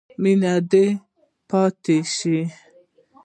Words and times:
مینه 0.21 0.53
دې 0.71 0.87
پاتې 1.49 1.97
شي. 2.15 2.39